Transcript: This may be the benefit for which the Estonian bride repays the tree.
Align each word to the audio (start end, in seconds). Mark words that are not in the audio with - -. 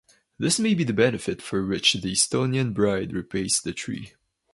This 0.39 0.59
may 0.59 0.73
be 0.73 0.83
the 0.83 0.93
benefit 0.95 1.43
for 1.43 1.63
which 1.63 1.93
the 1.93 2.13
Estonian 2.13 2.73
bride 2.73 3.13
repays 3.13 3.61
the 3.63 3.71
tree. 3.71 4.13